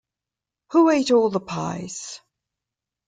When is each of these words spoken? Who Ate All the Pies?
Who 0.71 0.89
Ate 0.89 1.11
All 1.11 1.29
the 1.29 1.39
Pies? 1.39 2.21